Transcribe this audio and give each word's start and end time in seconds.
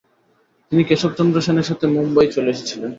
তিনি 0.71 0.81
কেশব 0.89 1.11
চন্দ্র 1.17 1.37
সেনের 1.41 1.67
সাথে 1.69 1.85
মুম্বই 1.95 2.29
চলে 2.35 2.49
এসেছিলেন। 2.53 2.89